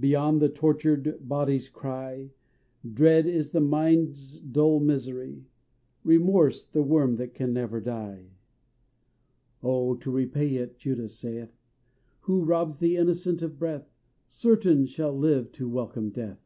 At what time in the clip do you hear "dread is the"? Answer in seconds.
2.92-3.60